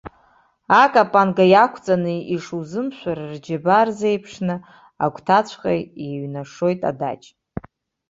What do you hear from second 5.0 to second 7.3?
агәҭаҵәҟьа еиҩнашоит адаҷ.